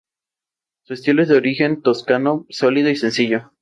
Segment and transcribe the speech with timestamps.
[0.87, 2.03] Las hachas de hierro fueron importantes
[2.63, 3.51] además en la superstición.